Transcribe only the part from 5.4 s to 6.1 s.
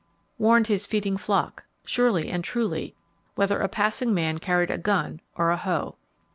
a hoe.